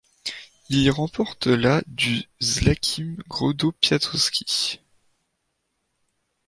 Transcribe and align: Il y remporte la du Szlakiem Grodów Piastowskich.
Il 0.69 0.79
y 0.81 0.89
remporte 0.89 1.45
la 1.45 1.83
du 1.85 2.23
Szlakiem 2.41 3.17
Grodów 3.29 3.75
Piastowskich. 3.79 4.79